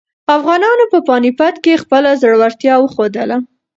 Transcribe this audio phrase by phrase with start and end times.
[0.37, 3.37] افغانانو په پاني پت کې خپله زړورتیا وښودله.